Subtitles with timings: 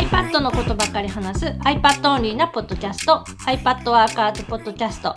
[0.00, 5.14] iPad のことばかり話す iPad オンリーなポッドキャスト iPad ワーカーズポッドキャスト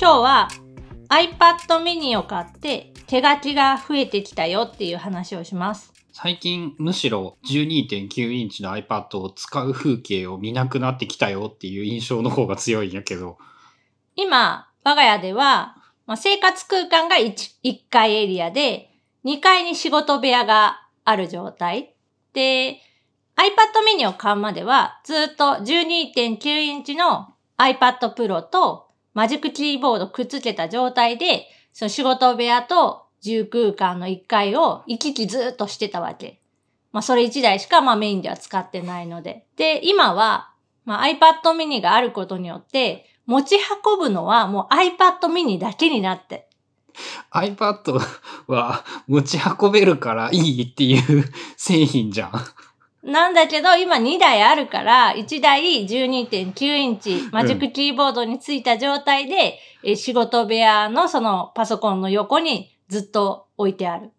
[0.00, 0.48] 今日は
[1.10, 13.36] iPad mini を買って手書きが増えてきたよっていう話をします最近むしろ12.9インチの iPad を使う風景を見なくなってきたよっていう印象の方が強いんやけど。
[14.16, 18.90] 今、我が家では、まあ、生活空間が 1, 1階エリアで、
[19.26, 21.94] 2階に仕事部屋がある状態。
[22.32, 22.80] で、
[23.36, 36.40] iPad mini を買うまでは、ずっと12.9インチの iPad Pro とマジックキーボードくっつけた状態で、その仕事部屋と住空間の1階を行き来ずっとしてたわけ。
[36.92, 39.46] まあそれ1台しかまあメインでは使ってないので。
[39.56, 40.52] で、今は、
[40.84, 46.48] まあ、iPad mini があることによって、持ち運ぶのはもう iPad mini だけになって。
[47.32, 48.00] iPad
[48.46, 51.24] は持ち運べるからいいっていう
[51.56, 52.32] 製品じゃん。
[53.04, 64.10] なんだけど、今2台あるから、1台12.9インチ、マジックキーボードについた状態で、うん、仕事部屋のそのパソコンの横にずっと置いてある。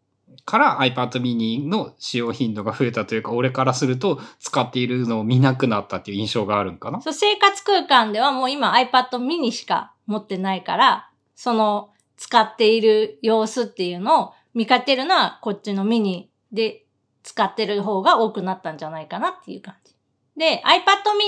[0.46, 7.02] から iPad mini の使用頻度が増えたというか、俺からすると使っているのを見なくなったっていう印象があるんかな？
[7.02, 16.85] そう、生活空間ではもう今 iPad mini しか持ってないから、その使っている様子っていうのを見かけるのはこっちのミニで
[17.26, 19.94] 使ってる方が多くなったんじゃないかなっていう感じ。
[20.38, 20.78] で、iPad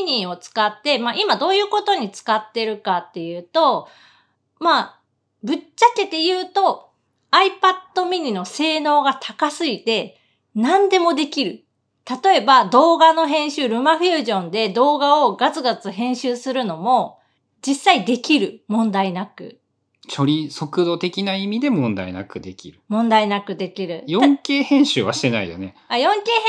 [0.06, 3.88] mini を使って、まあ今どういうことに使ってるかっていうと、
[4.60, 5.00] まあ、
[5.44, 6.92] ぶっちゃけて言うと、
[7.32, 10.20] iPad mini の性能が高すぎて
[10.56, 11.64] 何でもできる。
[12.24, 17.20] 例えば動画の編集、ルマフュージョンで動画をガツガツ編集するのも
[17.66, 18.64] 実際できる。
[18.68, 19.60] 問題なく。
[20.14, 22.80] 処理速度的な意味で問題なくできる。
[22.88, 24.04] 問題なくできる。
[24.08, 25.76] 4K 編集はしてないよね。
[25.88, 26.06] あ、4K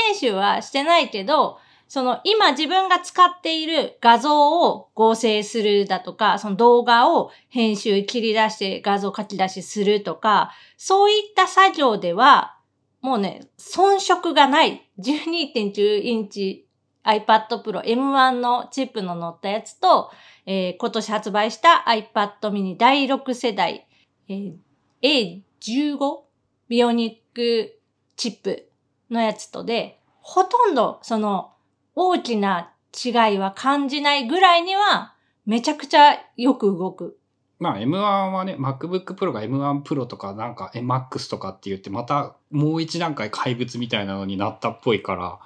[0.07, 12.57] 編集はしてないけど、その今自分が使っている画像を合成するだとか、その動画を編集切り出して画像書き出しするとか、そういった作業では、
[13.01, 14.87] もうね、遜色がない。
[14.99, 16.67] 12.9インチ
[17.03, 20.11] iPad Pro M1 のチップの乗ったやつと、
[20.45, 23.87] えー、今年発売した iPad mini 第6世代、
[24.27, 26.19] えー、A15
[26.67, 27.79] ビオニック
[28.15, 28.69] チップ
[29.09, 31.53] のやつとで、ほとんどその
[31.95, 35.13] 大きな違いは感じないぐらいには、
[35.45, 37.17] めちゃくちゃよく動く。
[37.59, 45.39] まあ M1 はね、MacBook Pro が M1 Pro とかなんか MAX とかって言ってまたもう一段階怪物みたいなのになったっぽいから、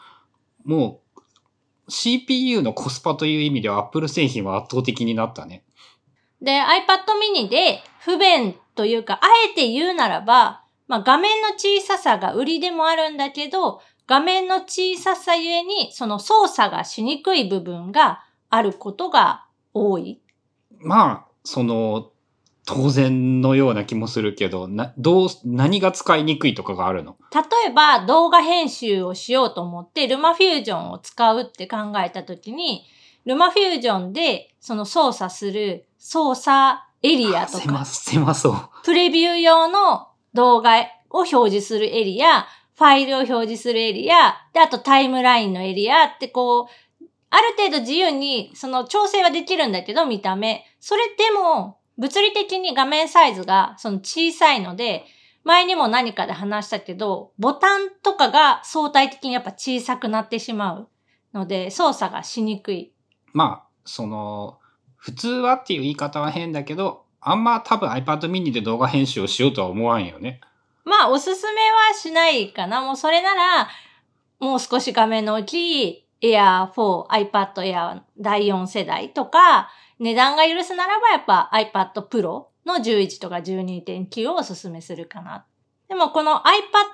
[0.65, 1.02] もう
[1.87, 5.63] CPU のコスパという意味では Apple 製品は圧倒的になったね。
[6.41, 6.65] で、iPad
[7.37, 20.21] mini で不便というか、あえて言うならば、まあ画面の小ささが売りでもあるんだけど、画面の小ささゆえに、その操作がしにくい部分があることが多い。
[20.79, 22.11] まあ、その、
[22.65, 27.17] 当然のような気もするけど、な、どう、何が使いにくいとかがあるの？
[27.33, 32.85] 例えば動画編集をしようと思ってルマフュージョンを使うって考えたときに、
[33.25, 37.59] ルマフュージョンでその操作する操作エリアとか。
[37.59, 38.55] 狭、狭そう。
[38.83, 40.79] プレビュー用の動画
[41.09, 50.65] を表示するエリア、ファイルを表示するエリア、で、あとタイムラインのエリアってこう、ある程度自由にその調整はできるんだけど、見た目。
[50.79, 55.05] それでも、物理的に画面サイズがその小さいので、
[55.43, 60.87] 前にも何かで話したけど、ボタンとかが相対的にやっぱ小さくなってしまう
[61.33, 62.93] ので、操作がしにくい。
[63.33, 64.59] まあ、その、
[64.95, 70.39] 普通はっていう言い方は変だけど、あんま多分 iPad mini で動画編集をしようとは思わんよね。
[70.85, 72.81] まあ、おすすめはしないかな。
[72.81, 73.69] もうそれなら、
[74.39, 85.45] もう少し画面の大きい Air 4、iPad Air 第4世代とか、値段が許すならばやっぱ iPad Pro の11とか12.9をおすすめするかな。
[85.87, 86.43] でもこの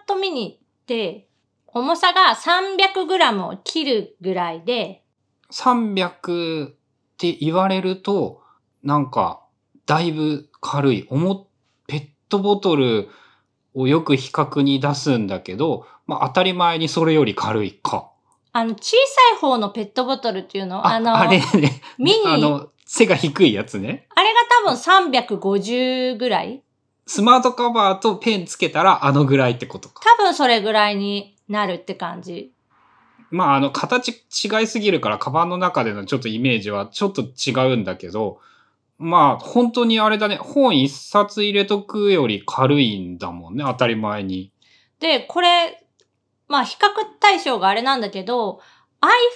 [0.07, 1.27] iPad mini って
[1.67, 5.03] 重さが 300g を切るぐらいで。
[5.51, 6.71] 300っ
[7.17, 8.41] て言われると、
[8.83, 9.41] なんか、
[9.85, 11.07] だいぶ軽い。
[11.09, 11.47] 重、
[11.87, 13.09] ペットボトル
[13.73, 18.09] をよく比較に出すんだけど、まあ当たり前にそれより軽いか。
[18.51, 20.85] あの、小さい方のペットボトルっていうの？
[20.85, 21.81] あの、あれね。
[21.99, 22.17] ミニ。
[22.25, 24.07] あの、背が低いやつね。
[24.15, 26.63] あれが多分350ぐらい
[27.05, 30.01] スマートカバーとペンつけたらあのぐらいってことか。
[30.17, 32.51] 多分それぐらいになるって感じ。
[33.29, 38.39] まあ、あの、形違いすぎるから、カバンの中でのちょっとイメージはちょっと違うんだけど、
[38.97, 40.37] まあ、本当にあれだね。
[40.37, 43.63] 本一冊入れとくより軽いんだもんね。
[43.67, 44.51] 当たり前に。
[44.99, 45.85] で、これ、
[46.47, 46.87] まあ、比較
[47.19, 48.61] 対象があれなんだけど、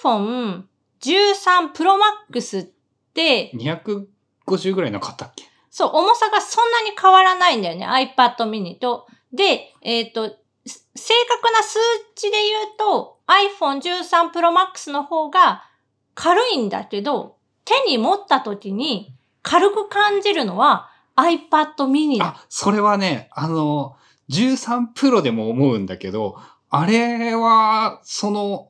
[0.03, 0.63] iPhone
[1.01, 1.97] 13 Pro
[2.33, 2.72] Max って、
[3.15, 5.45] 250ぐらいなかったっけ？
[5.69, 7.87] そう、重さがそんなに変わらないんだよね。
[7.87, 9.07] iPad mini と。
[9.31, 10.29] で、えっ、と、
[10.65, 11.79] す正確な数
[12.15, 15.63] 値で言うと iPhone 13 Pro Max の方が
[16.13, 22.25] 軽いんだけど、手に持った時に軽く感じるのは iPad mini だ。
[22.37, 23.95] あ、それはね、あの、
[24.29, 26.37] 13プロでも思うんだけど、
[26.69, 28.69] あれは、その、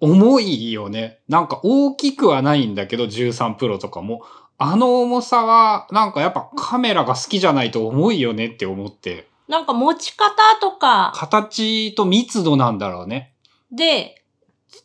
[0.00, 1.20] 重いよね。
[1.28, 4.22] なんか大きくはないんだけど、13プロとかも。
[4.58, 9.28] あの重さは、なんかやっぱカメラが好きじゃないと重いよねって思って。
[9.48, 13.32] なんか持ち方とか形と密度なんだろうね。
[13.72, 14.22] で、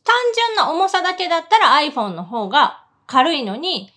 [0.04, 3.90] 単純な重さだけだったら iPhone の方が軽いのに、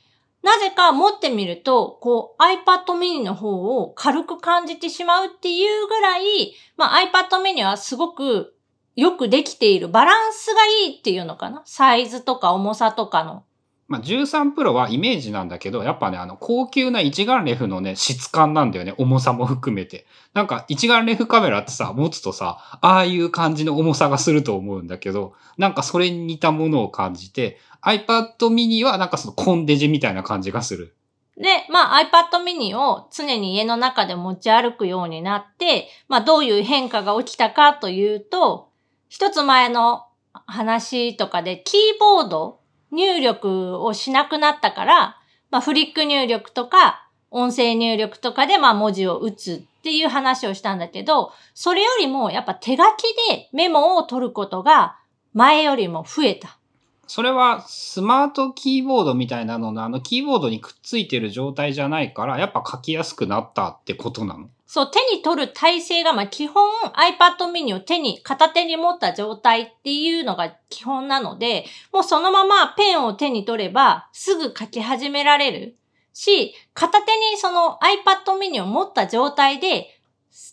[0.43, 8.56] なぜか持ってみると、こう iPad mini の方を軽く感じてしまうっていうぐらい、まあ iPad mini はすごく
[8.97, 9.89] よくできている。
[9.89, 11.63] バランスがいいっていうのかな？
[11.65, 13.45] サイズとか重さとかの。
[13.89, 18.95] まあ、13プロはイメージなんだけど、やっぱね、あの、高級な一眼レフのね、質感なんだよね。
[18.99, 20.07] 重さも含めて。
[20.35, 30.97] なんか、一眼レフカメラってさ、持つとさ、ああいう感じの重さがすると思うんだけど、なんかそれに似たものを感じて、iPad mini はなんかそのコンデジみたいな感じがする。
[31.37, 38.71] で、まあ iPad mini を常に家の中で持ち歩くようになって、まあどういう変化が起きたかというと、
[39.09, 40.05] 一つ前の
[40.47, 42.59] 話とかでキーボード
[42.93, 45.17] 入力をしなくなったから、
[45.51, 54.99] まあフリック入力とか音声入力とかでまあ文字を打つっていう話をしたんだけど、それよりもやっぱ手書きでメモを取ることが
[55.35, 56.59] 前よりも増えた。
[57.07, 64.49] それはスマートキーボードみたいなののあのキーボードにくっついてる状態じゃないから、やっぱ書きやすくなったってことなの？
[64.67, 75.77] そう、手に取る体勢が、まあ基本 iPad mini を手に、片手に持った状態っていうのが基本なので、もうそのままペンを手に取ればすぐ書き始められる
[76.13, 79.89] し、片手にその iPad mini を持った状態で、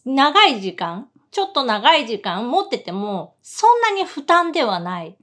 [0.05, 5.17] 長い時間、ちょっと長い時間持ってても、そんなに負担ではない。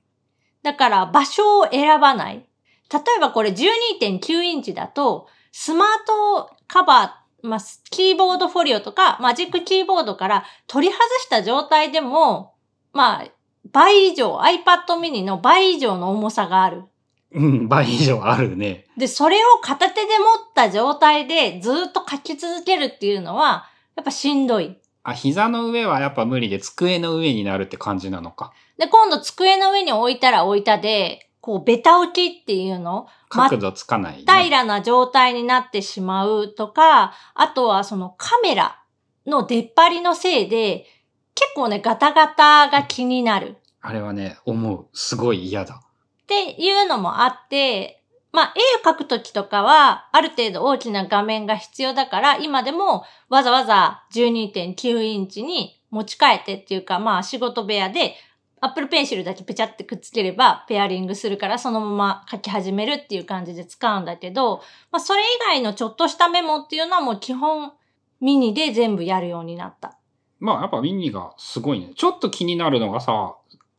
[0.62, 2.44] だから場所を選ばない。
[2.92, 7.60] 例えばこれ12.9インチだと、スマートカバー、まあ、
[7.90, 12.54] キーボードフォリオとか、マジックキーボードから取り外した状態でも、
[12.92, 13.26] まあ、
[13.72, 16.84] 倍以上、iPad mini の倍以上の重さがある。
[17.32, 18.86] うん、倍以上あるね。
[18.96, 24.76] で、それを片手で持った状態でずっと書き続けるっていうのは、やっぱしんどい。
[25.02, 28.52] あ、膝の上はやっぱ無理で机の上になるって感じなのか。
[28.78, 33.06] で、今度机の上に置いたら置いたで、こう、ベタ置きっていうの？
[33.28, 34.24] 角度つかない、ね。
[34.26, 38.82] 平らな状態になってしまうとか、あとはそのカメラ
[39.26, 40.86] の出っ張りのせいで、
[41.34, 44.86] 結構ね、ガタガタが気になるあれはね、思う。
[44.92, 45.80] すごい嫌だ。
[45.82, 48.02] っていうのもあって、
[48.32, 48.54] まあ、
[48.84, 58.14] 絵を描くときとかは、ある程度大きな画面が必要だから、今でもわざわざ12.9インチに持ち替えてっていうか、まあ、仕事部屋で、
[58.60, 67.72] Apple Pencil だけペチャってくっつければ、ペアリングするから、そのまま書き始めるっていう感じで使うんだけど、まあ、それ以外のちょっとしたメモっていうのはもう基本、
[68.20, 69.96] ミニで全部やるようになった。
[70.40, 71.92] まあやっぱミニがすごいね。
[71.94, 73.36] ちょっと気になるのがさ、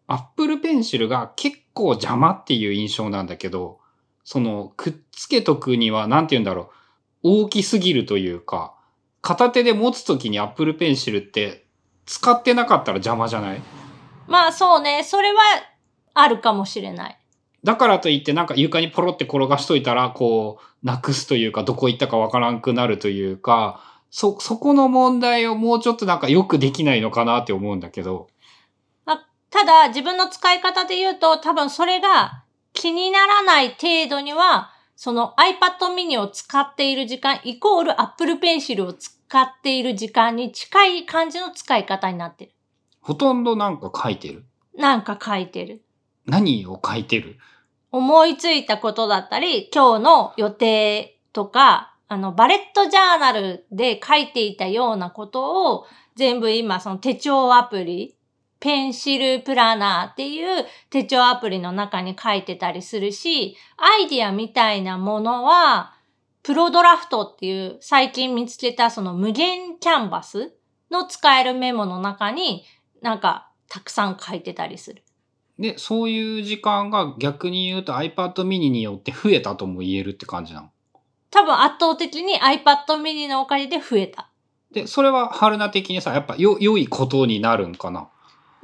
[0.07, 3.80] Apple Pencil が結構邪魔っていう印象なんだけど、
[4.23, 6.71] その、くっつけとくには、なんて言うんだろ
[7.23, 7.44] う。
[7.44, 8.73] 大きすぎるというか、
[9.21, 11.66] 片手で持つときに Apple Pencil って
[12.06, 13.61] 使ってなかったら邪魔じゃない？
[14.28, 15.42] まあそうね、それは
[16.13, 17.18] あるかもしれない。
[17.63, 28.28] だからといってなんか床にポロって転がしといたら、こう、なくすというか、どこ行ったかわからんくなるというか、そ、そこの問題をもうちょっとなんかよくできないのかなって思うんだけど。
[29.51, 42.51] ただ、自分の使い方で言うと、多分それが気にならない程度には、その iPad mini を使っている時間イコール Apple Pencil を使っている時間に近い感じの使い方になってる。
[43.01, 44.45] ほとんどなんか書いてる？
[44.77, 45.83] なんか書いてる。
[46.25, 47.37] 何を書いてる？
[47.91, 58.15] 思いついたことだったり、今日の予定とか、あの、バレットジャーナルで書いていたようなことを、全部今、その手帳アプリ、
[58.59, 65.93] ペンシルプラナーっていう手帳アプリの中に書いてたりするし、アイディアみたいなものは、
[66.43, 70.53] プロドラフトっていう最近見つけたその無限キャンバス
[70.89, 72.63] の使えるメモの中に
[73.01, 75.03] なんかたくさん書いてたりする。
[75.59, 80.69] で、そういう時間が逆に言うと iPad mini によって増えたとも言えるって感じなの？
[81.29, 84.29] 多分圧倒的に iPad mini のおかげで増えた。
[84.71, 88.09] で、それは春菜的にさ、やっぱよ、良いことになるんかな？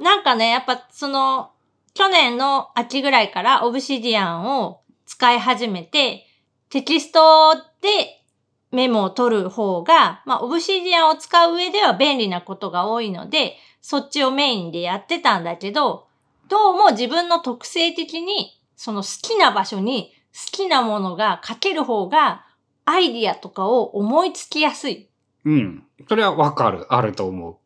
[0.00, 1.50] なんかね、やっぱその、
[1.94, 6.26] 去年の秋ぐらいからオブシディアンを使い始めて、
[6.70, 8.22] テキストで
[8.70, 16.06] メモを取る方が、まあ、オブシディアンを使う上では便利なことが多いので、そっちをメインでやってたんだけど、
[16.48, 22.46] どうも自分の特性的に、その好きな場所に好きなものが書ける方が、
[22.84, 25.08] アイディアとかを思いつきやすい。
[25.44, 25.84] うん。
[26.08, 26.86] それはわかる。
[26.92, 27.56] あると思う。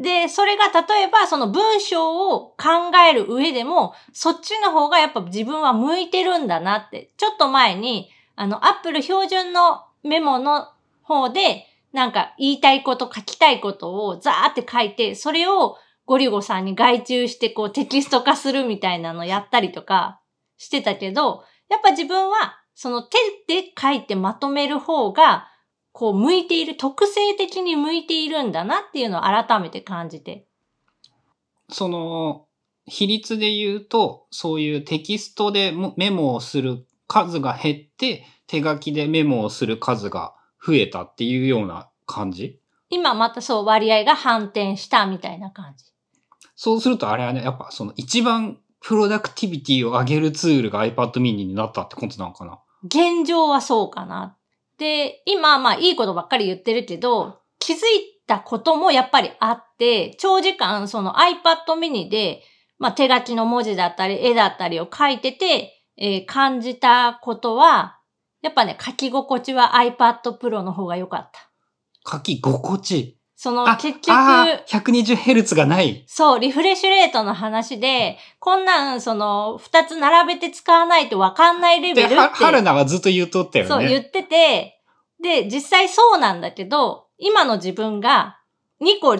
[0.00, 7.10] で、それが例えばその文章を考える上でも、そっちの方がやっぱ自分は向いてるんだなって。
[7.16, 10.68] ちょっと前に、あの、アップル標準のメモの
[11.02, 20.20] 方で、なんか言いたいこと書きたいことをザーって書いて、それをゴリゴさんに外注してこうテキスト化するみたいなのやったりとか
[20.56, 23.18] してたけど、やっぱ自分はその手
[23.48, 25.48] で書いてまとめる方が、
[25.92, 30.46] こう向いている、特性的に向いているんだなっていうのを改めて感じて。
[31.68, 32.46] その、
[32.86, 40.34] 比率で言うと、そういうテキストでメモをする数が減って、手書きでメモをする数が
[40.64, 42.60] 増えたっていうような感じ？
[42.88, 45.84] 今またそう割合が反転したみたいな感じ。
[46.54, 52.58] そうするとあれはね、やっぱその一番プロダクティビティを上げるツールが iPad mini になったってことなのかな？
[52.84, 54.36] 現状はそうかな。
[54.78, 57.80] で、今まあいいことばっかり言ってるけど、気づい
[58.26, 62.42] たこともやっぱりあって、長時間その iPad mini で、
[62.78, 67.98] まあ手書きの文字だったり絵だったりを書いてて、えー感じたことは、
[68.42, 71.48] やっぱね、書き心地は iPad Pro の方が良かった。
[72.10, 73.18] 書き心地？
[73.36, 76.04] そのあ、結局、あー 120Hz がない。
[76.06, 82.16] そう、リフレッシュレートの話で、こんなん、その、二つ並べて使わないとわかんないレベで、ルって。
[82.18, 83.68] は春菜はずっと言うとったよね。
[83.68, 84.80] そう、言ってて、
[85.20, 88.38] で、実際そうなんだけど、今の自分が
[88.80, 89.16] 2個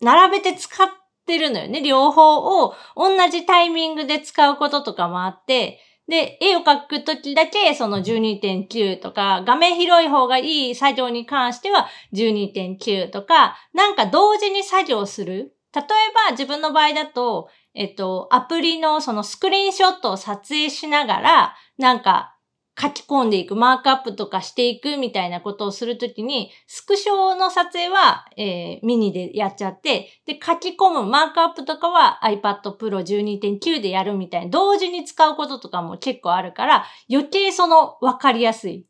[0.00, 0.88] 並べて使っ
[1.26, 1.82] てるのよね。
[1.82, 15.54] 両方を同じタイミングで使うこととかもあって、で、絵を描くときだけその12.9とか、画面広い方がいい作業に関しては12.9とか、なんか同時に作業する。
[15.74, 15.84] 例え
[16.30, 22.37] ば自分の場合だと、えっと、アプリのそのスクリーンショットを撮影しながら、なんか
[22.80, 38.86] 書き込んでいく、マークアップとかしていくみたいなことをするときに、スクショの撮影は、えーミニでやっちゃって、で、書き込むマークアップとかは iPad Pro 12.9でやるみたいな、同時に使うこととかも結構あるから、余計その分かりやすい。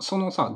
[0.00, 0.52] そのさ、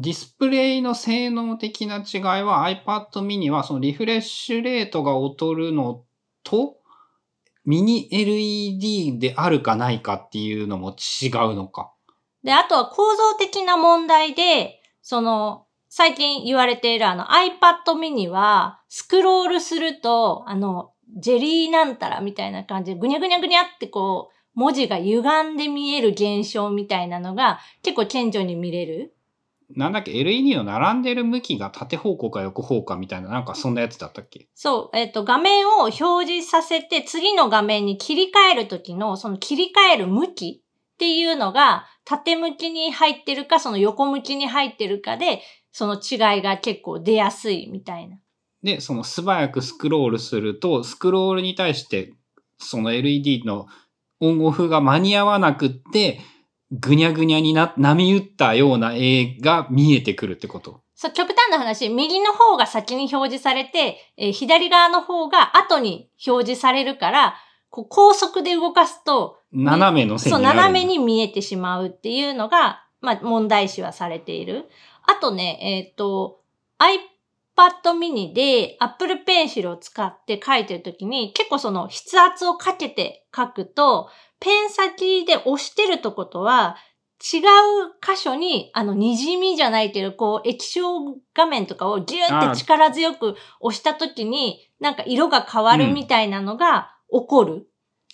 [0.00, 6.04] ディスプレイの性能的な違いは iPad mini はそのリフレッシュレートが劣るの
[6.44, 6.77] と
[7.68, 11.92] ミニ LED であるかないかっていうのも違うのか。
[12.42, 29.14] で、あとは構造的な問題で、その、最近言われているあの iPad mini は、スクロールすると、あの、ジェリーなんたらみたいな感じで、ぐにゃぐにゃぐにゃってこう、文字が歪んで見える現象みたいなのが結構顕著に見れる。
[29.76, 34.48] なんだっけ ?LED の並んでる向きが縦方向か横方向みたいな、なんかそんなやつだったっけ？
[34.54, 48.16] そう、えっ、と、画面を表示させて、次の画面に切り替えるときの、その切り替える向きっていうのが、縦向きに入ってるか、その横向きに入ってるかで、その違いが結構出やすいみたいな。
[48.62, 52.14] で、その素早くスクロールすると、スクロールに対して、
[52.58, 53.66] その LED の
[54.20, 56.20] オンオフが間に合わなくって、
[56.72, 60.82] ぐにゃぐにゃにな、波打ったような絵が見えてくるってこと。
[60.94, 67.34] そう、極端な話、右の方が先に表示されて、えー左側の方が後に表示されるから、
[67.70, 70.66] こう高速で動かすと、斜めの線そう、になるんだ。
[70.68, 74.68] 斜めに見えてしまうっていうのが、まあ、問題視はされている。
[75.06, 76.40] あとね、えっ、と、
[76.78, 84.10] iPad mini で Apple Pencil を使って書いてるときに、結構その筆圧をかけて書くと、
[84.40, 86.76] ペン先で押してるとことは、
[87.20, 87.42] 違う
[88.00, 90.82] 箇所に、あの、滲みじゃないけど、こう、液晶
[91.34, 97.68] 画面とかをギューって力強く押したときに、なんか色が変わるみたいなのが起こる。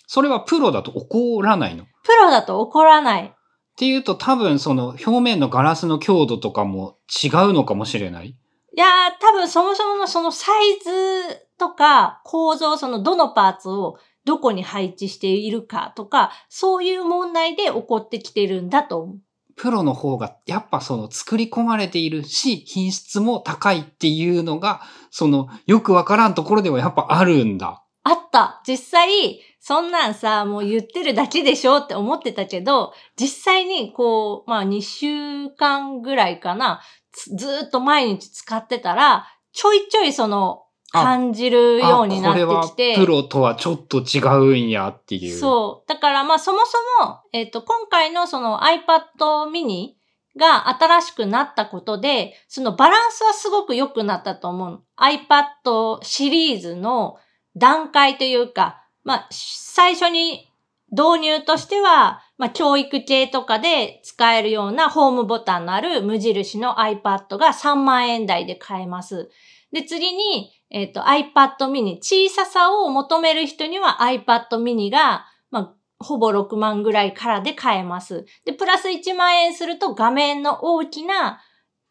[0.07, 1.83] それはプロだと起こらないの？
[1.83, 3.35] っプロだと起こらない。
[3.77, 8.29] ていうと多分その表面のガラスの強度とかも違うのかもしれない？
[8.29, 8.35] い
[8.75, 8.89] やー、
[9.21, 19.17] 多分そもそものそのサイズとか構造、そのどのパーツをどこに配置しているかとか、そういう問題で起こってきてるんだと思う。
[19.55, 27.83] プロの方がやっぱその作り込まれているし、品質も高いっていうのが、そのよくわからんところではやっぱあるんだ。
[28.03, 40.64] あった実際、そんなんさ、もう言ってるだけでしょって思ってたけど、実際にこう、まあ2週間ぐらいかな、つずーっと毎日使ってたら、ちょいちょいその
[41.03, 42.95] 感じるようになってきて。
[42.95, 45.37] プロとはちょっと違うんやっていう。
[45.37, 45.89] そう。
[45.89, 46.59] だからまあそも
[46.99, 49.93] そも、えっ、と、今回のその iPad mini
[50.37, 54.83] が新しくなったことで、そのバランスはすごく良くなったと思う。
[54.97, 57.17] iPad シリーズの
[57.55, 60.49] 段階というか、まあ、最初に
[60.91, 69.29] 導入としては、まあ、教育系とかで使えるようなホームボタンのある無印の iPad が3万円台で買えます。
[69.71, 78.25] で、次に、えっ、ー、と、iPad mini、小ささを求める人には iPad mini が、まあ、ほぼ6万ぐらいからで買えます。
[78.45, 81.41] で、プラス1万円すると画面の大きな、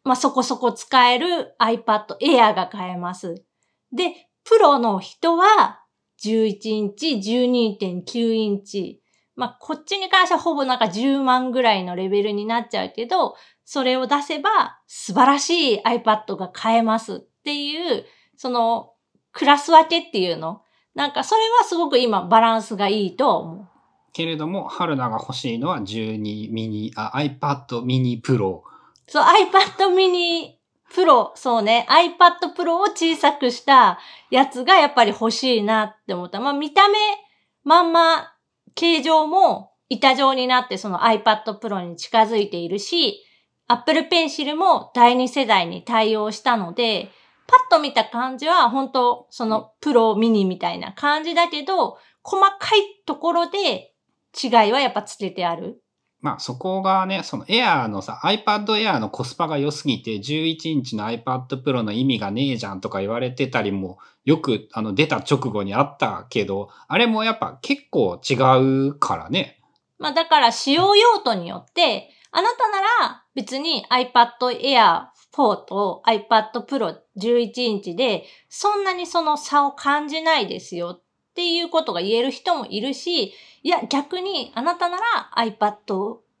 [0.03, 3.43] まあ、そこそこ使える iPad Air が買えます。
[3.91, 4.13] で、
[4.43, 5.81] プロの人は
[6.23, 9.01] 11インチ、12.9インチ。
[9.35, 18.05] まあ、こっちに関してはほぼなんか10万ぐらいのレベルになっちゃうけど、それを出せば素晴らしい iPad が買えますっていう、
[18.37, 18.93] その
[19.31, 20.61] クラス分けっていうの？
[20.93, 23.67] なんかそれはすごく今バランスがいいと思う。
[24.13, 28.61] けれども、春菜が欲しいのは12ミニ、あ、iPad mini Pro。
[29.07, 30.55] そう、iPad mini
[30.89, 33.99] Pro、そうね、iPad Pro を小さくした
[34.29, 36.39] やつがやっぱり欲しいなって思った。
[36.39, 36.97] まあ見た目、
[37.65, 38.31] まんま、
[38.73, 43.21] 形状も板状になってその iPad Pro に近づいているし、
[43.67, 47.09] Apple Pencil も第2世代に対応したので、
[47.47, 53.93] パッと見た感じは本当そのプロミニみたいな感じだけど、細かいところで
[54.41, 55.81] 違いはやっぱつけてある。
[56.21, 68.33] まあそこがね、その Air のさ、iPad Air のコスパが良すぎて、11インチの iPad Pro の意味がねえじゃんとか言われてたりも、よくあの出た直後にあったけど、あれもやっぱ結構違
[68.89, 69.61] うからね。
[69.99, 75.05] まあだから使用用途によって、あなたなら別に iPad Air
[75.35, 81.03] 4と iPad Pro 11インチでそんなにその差を感じないですよっ
[81.35, 85.75] ていうことが言える人もいるし、いや、逆にあなたなら iPad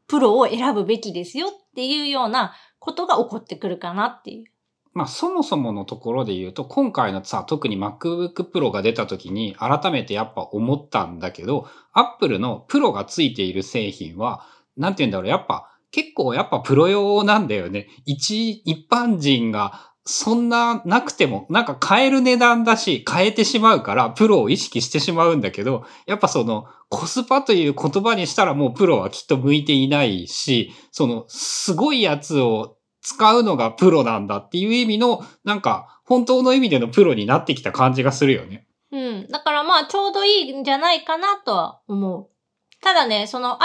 [0.07, 4.45] Pro を選ぶべきですよっていうようなことが起こってくるかなっていう。
[4.93, 14.45] まあそもそものところで言うと、今回のさ、特に MacBook Pro が出た時に改めてやっぱ思ったんだけど、Apple のプロがついている製品は、
[14.77, 17.87] なんて言うんだろう、やっぱ結構やっぱプロ用なんだよね。
[18.03, 38.67] 一、一般人がそんななくても、なんか買える値段だし、買えてしまうから、プロを意識してしまうんだけど、やっぱその、コスパという言葉にしたらもうプロはきっと向いていないし、その、すごいやつを使うのがプロなんだっていう意味の、なんか、本当の意味でのプロになってきた感じがするよね。
[38.91, 39.27] うん。
[39.29, 42.35] だからまあ、ちょうどいいんじゃないかなとは思う。
[42.81, 43.57] ただね、その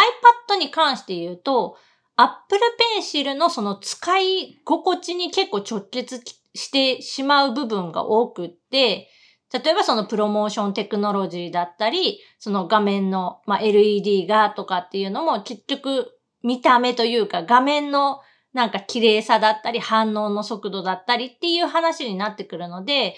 [0.49, 1.77] iPad に関して言うと、
[2.21, 2.61] Apple
[2.99, 6.23] Pencil のその使い心地に結構直結
[6.55, 9.09] してしまう部分が多くって、
[9.53, 18.21] 例えばそのプロモーションテクノロジーだったり、その画面の、まあ、LED がとかっていうのも結局見た目というか画面の
[18.53, 23.15] なんか綺麗さだったり反応の速度だったりっていう話になってくるので、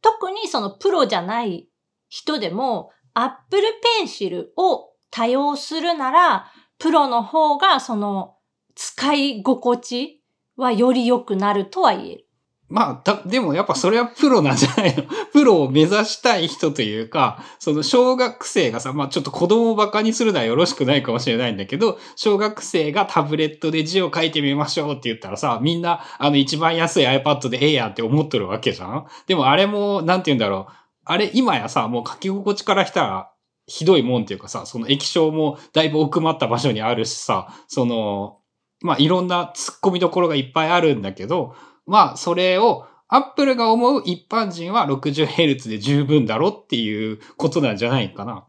[0.00, 1.68] 特にそのプロじゃない
[2.08, 3.62] 人でも Apple
[4.02, 6.50] Pencil を多用するなら
[6.82, 8.34] プロの方がその
[8.74, 10.20] 使い心地
[10.56, 12.26] はより良くなるとは言える。
[12.68, 30.72] まあ、でもやっぱそれはプロなんじゃないの プロを目指したい人というか、その小学生がさ、まあちょっと子供を馬鹿にするのはよろしくないかもしれないんだけど、小学生がタブレットで字を書いてみましょうって言ったらさ、みんなあの一番安い iPad でええやんって思っとるわけじゃんでもあれも、なんて言うんだろう。
[31.04, 33.31] あれ今やさ、もう書き心地からしたら、
[33.66, 38.38] ひどいもんっていうかさ、その液晶もだいぶ奥まった場所にあるしさ、その、
[38.80, 41.54] まあいろんな突っ込みどころがいっぱいあるんだけど、
[41.86, 48.46] まあそれをアップルが思う一般人は 60Hz で十分だろっていうことなんじゃないかな。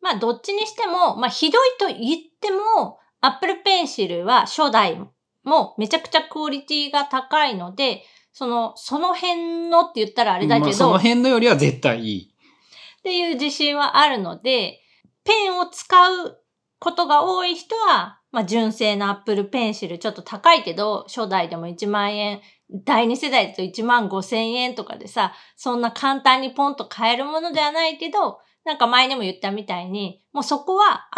[0.00, 4.98] まあどっちにしても、まあひどいと言っても、Apple Pencil は初代
[5.44, 12.29] もめちゃくちゃクオリティが高いので、その、その辺のって言ったらあれだけど、まあ、その辺のよりは絶対いい。
[13.00, 14.80] っていう自信はあるので、
[15.24, 16.38] ペンを使う
[16.78, 22.40] ことが多い人は、まあ、純正の Apple Pencil ちょっと高いけど、初代でも1万円、
[22.84, 31.08] 第2世代だと1万5千円とかでさ、そんな簡単にポンと買えるものではないけど、なんか前にも言ったみたいに、もうそこは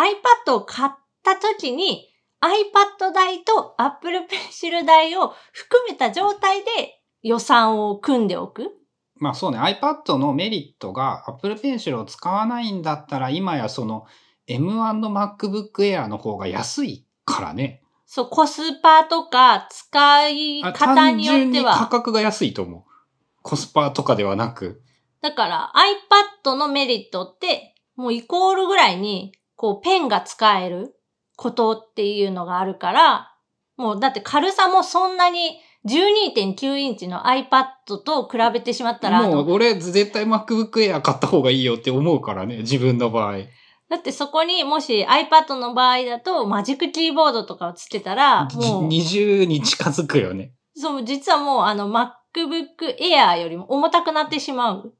[0.46, 0.90] iPad を買っ
[1.22, 2.08] た時に
[2.40, 8.81] iPad 代と Apple Pencil 代を含めた状態で予算を組んでおく。
[9.22, 14.04] まあそうね、iPad のメリットが Apple Pencil を使わないんだったら、今やその
[14.48, 17.84] M1 の MacBook Air の方が安いからね。
[18.04, 21.76] そう、コスパとか使い方によっては。
[21.76, 22.82] 価格が安いと思う。
[23.42, 24.82] コスパとかではなく。
[25.20, 25.72] だから
[26.44, 30.96] iPad のメリットって、もうイコールぐらいに、こうペンが使える
[31.36, 33.36] ことっていうのがあるから、
[33.76, 37.64] もうだって軽さもそんなに12.9インチの iPad
[38.04, 43.38] と比べてしまったら、もう俺絶対 MacBook Air 買った方がいいよって思うからね、自分の場合。
[43.88, 50.54] だってそこにもし iPad の場合だとマジックキーボードとかをつけたら、もう、20に近づくよね。
[50.74, 54.94] そう、実はもうあの MacBook Air よりも重たくなってしまう。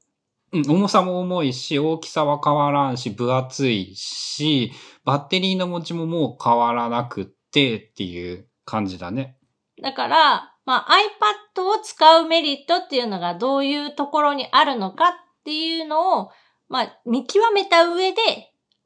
[0.51, 4.71] うん、重さも重いし、大きさは変わらんし、分厚いし、
[5.05, 9.37] バッテリーの持ちももう変わらなくってっていう感じだね。
[9.81, 10.95] だから、まあ
[11.57, 15.11] iPad を使うメリットっていうのがどういうところにあるのかっ
[15.43, 16.29] ていうのを、
[16.69, 18.19] まあ見極めた上で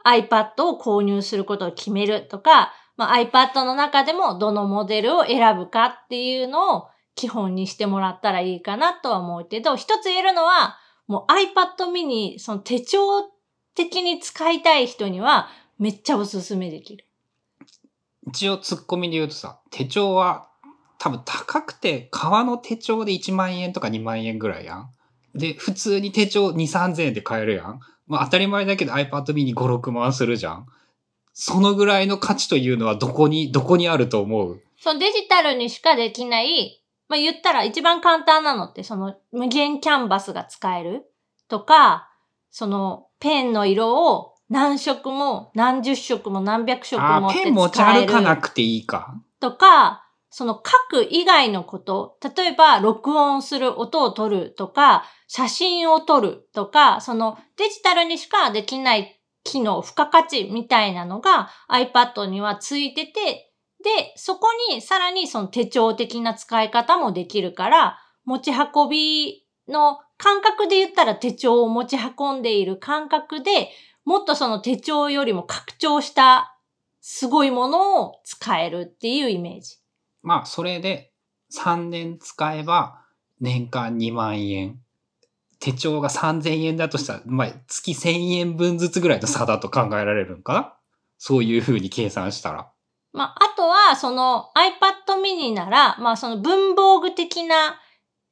[0.05, 12.99] iPad を購入することを決めるとか、まあ iPad の中でもどのモデルを選ぶかっていうのを基本にしてもらったらいいかなとは思うけど、一つ言えるのは、もう iPad mini、その手帳
[13.75, 17.05] 的に使いたい人にはめっちゃおすすめできる。
[18.27, 20.49] 一応ツッコミで言うとさ、手帳は
[20.99, 24.89] 多分高くて、革の手帳で1万円とか2万円ぐらいやん。
[25.35, 27.79] で、普通に手帳2、3000円で買えるやん。
[28.07, 30.65] まあ当たり前だけど iPad mini 5、6万するじゃん。
[31.33, 34.61] そのぐらいの価値というのはどこに、どこにあると思う？
[34.79, 41.05] そのデジタルにしかできない、まあ、言ったら一番簡単なのって、その無限キャンバスが使える？
[41.47, 42.09] とか、
[42.49, 49.13] そのペンの色を何色も何十色も何百色もってペン持ち使え歩かなるくていいか。
[49.39, 73.69] とか、その書く以外のこと、例えば録音する音を取るとか、写真を撮るとか、そのデジタルにしかできない機能、付加価値みたいなのが iPad にはついてて、で、そこにさらにその手帳的な使い方もできるから、持ち運びの感覚で言ったら手帳を持ち運んでいる感覚で、
[74.03, 76.57] もっとその手帳よりも拡張した
[77.01, 79.77] すごいものを使えるっていうイメージ。
[80.27, 81.13] まあ、それで
[81.55, 82.99] 3年使えば
[83.39, 84.81] 年間2万円。
[85.59, 90.73] 手帳が3000円だとしたら、まあ、月1000円分ずつぐらいの差だと考えられるんかな？
[91.17, 92.69] そういう風に計算したら。
[93.13, 97.79] まあ、あとは、その iPad mini なら、まあ、その文房具的な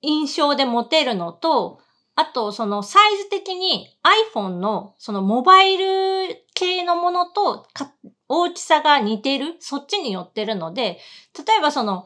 [0.02, 1.80] 印象で持てるのと、
[2.16, 3.88] あと、そのサイズ的に
[4.36, 7.68] iPhone のそのモバイル系のものと
[8.28, 11.00] 大きさが似てる、そっちに寄ってるので、
[11.48, 12.06] 例えばその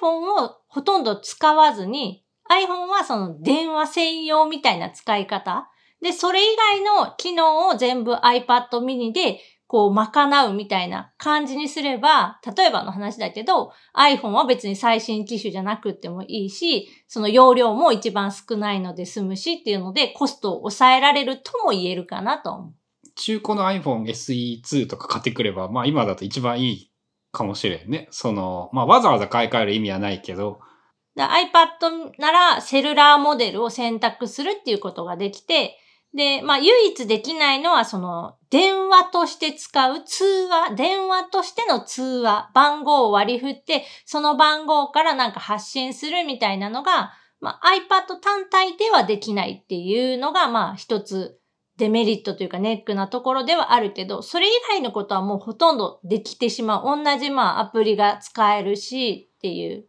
[0.00, 5.68] iPhone をほとんど使わずに、iPhone はその電話専用みたいな使い方。
[6.00, 22.74] で、それ以外の機能を全部 iPad mini でこう、賄うみたいな感じにすれば、例えばの話だけど、iPhone は別に最新機種じゃなくてもいいし、その容量も一番少ないので済むしっていうので、コストを抑えられるとも言えるかなと思う。
[23.16, 26.92] 中古の iPhone SE2 とか買ってくれば、まあ今だと一番いい
[27.32, 28.08] かもしれんね。
[28.10, 30.60] その、まあわざわざ買い替える意味はないけど、
[31.16, 35.78] iPad ならセルラーモデルを選択するっていうことができて、
[36.14, 51.38] で、まあ唯一できないのはその電話として使う通話、電話としての通話、番号を割り振って、その番号からなんか発信するみたいなのが、まあ iPad 単体ではできないっていうのがまあ一つ
[51.78, 57.04] デメリットというかネックなところではあるけど、それ以外のことはもうほとんどできてしまう。
[57.04, 59.86] 同じまあアプリが使えるしっていう。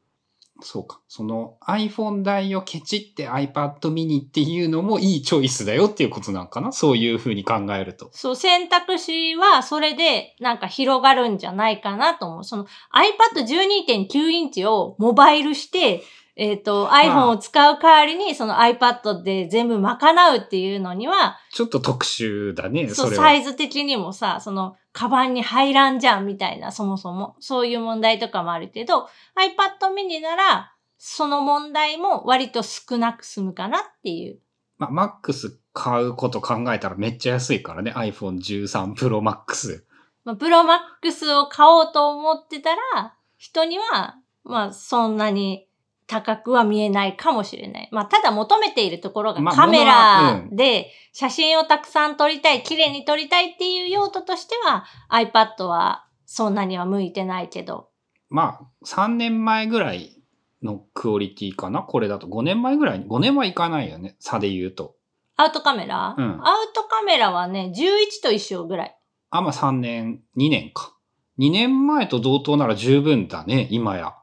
[0.60, 1.00] そうか。
[1.08, 6.71] その iPhone 代をケチって iPad mini っていうのもいいチョイスだよっていうことなんかな？
[6.71, 8.10] そういうふうに考えると。
[8.12, 12.43] そう、選択肢はそれでなんか広がるんじゃないかなと思う。
[12.43, 16.02] その iPad12.9 インチをモバイルして、
[16.39, 23.12] えっ、と、iPhone を使う代わりにその iPad で全部賄うっていうのには、ちょっと特殊だね、そ、そう。
[23.15, 27.36] サイズ的にもさ、その、カバンに入らんじゃんみたいな、そもそも。
[27.39, 34.39] そういう問題とかもあるけど、iPad mini なら、その問題も割と少なく済むかなっていう。
[34.78, 37.93] まあ、Max 買うこと考えたらめっちゃ安いからね。
[37.93, 39.84] iPhone 13 Pro Max。
[40.23, 45.67] まあ、プロマックスを買おうと思ってたら、人には、まあ、そんなに
[46.08, 47.89] 高くは見えないかもしれない。
[47.91, 57.89] まあ、ただ求めているところがまあカメラで写真をたくさん撮りたい、綺麗に撮りたいっていう用途としては、iPad はそんなには向いてないけど。
[58.30, 60.22] まあ、3年前ぐらい
[60.63, 61.84] のクオリティかな？
[61.84, 63.00] これだと5年前ぐらい？
[63.00, 63.06] に。
[63.06, 64.15] 5年はいかないよね。
[64.20, 64.96] 差で言うと。
[65.36, 68.98] アウトカメラ、うんアウトカメラはね、11と一緒ぐらい。
[69.30, 70.96] あ、まあ3年、2年か。
[71.38, 74.15] 2年前と同等なら十分だね、今や。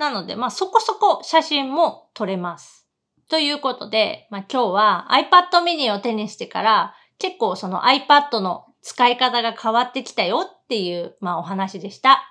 [0.00, 2.88] なので、まあそこそこ写真も撮れます。
[3.28, 12.26] ということで、まあ、今日は iPad mini を手にしてから結構その iPad の使い方が変わってきたよっていう、まあ、お話でした。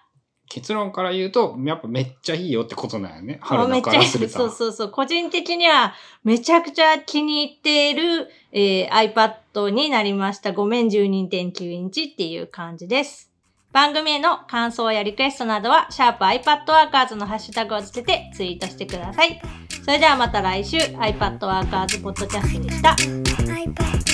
[0.50, 3.36] 結論から言うと、やっぱめっちゃいいよってことなんよね。
[3.36, 4.34] も春菜うめっちゃからすると。
[4.34, 4.90] そうそうそう。
[4.90, 10.52] 個人的にはめちゃくちゃ気に入っている、えー iPad になりました。
[10.54, 13.29] ごめん12.9インチっていう感じです。
[13.72, 19.40] 番組への感想やリクエストなどは、シャープ i p a d w o r k e r s のハッシュタグをつけてツイートしてください。
[19.86, 24.09] それではまた来週、iPad Workers ポッドキャストでした。